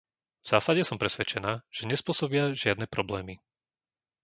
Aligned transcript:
V 0.41 0.47
zásade 0.53 0.81
som 0.85 0.97
presvedčená, 1.03 1.51
že 1.75 1.85
nespôsobia 1.91 2.43
žiadne 2.63 2.85
problémy. 2.95 3.35